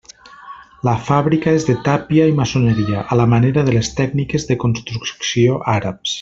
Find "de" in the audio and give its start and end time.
1.67-1.75, 3.69-3.77, 4.53-4.59